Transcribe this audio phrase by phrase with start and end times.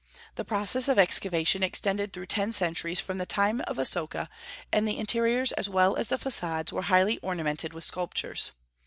[0.33, 4.29] The process of excavation extended through ten centuries from the time of Asoka;
[4.73, 8.49] and the interiors as well as the façades were highly ornamented with sculptures.